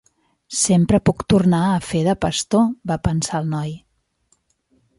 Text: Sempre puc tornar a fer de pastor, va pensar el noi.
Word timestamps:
Sempre 0.59 0.99
puc 1.09 1.19
tornar 1.33 1.59
a 1.67 1.75
fer 1.89 2.01
de 2.09 2.15
pastor, 2.25 2.65
va 2.93 2.99
pensar 3.09 3.41
el 3.43 3.53
noi. 3.55 3.77